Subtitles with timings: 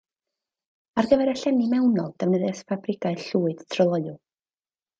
[1.01, 4.21] Ar gyfer y llenni mewnol, defnyddiais ffabrigau llwyd tryloyw